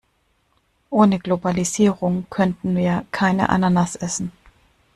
Ohne 0.89 1.19
Globalisierung 1.19 2.25
könnten 2.31 2.75
wir 2.75 3.05
keine 3.11 3.49
Ananas 3.49 3.95
essen. 3.95 4.31